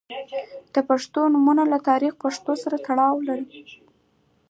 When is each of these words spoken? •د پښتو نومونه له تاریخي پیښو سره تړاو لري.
•د 0.73 0.75
پښتو 0.89 1.21
نومونه 1.33 1.63
له 1.71 1.77
تاریخي 1.89 2.19
پیښو 2.23 2.53
سره 2.63 2.77
تړاو 2.87 3.15
لري. 3.29 3.45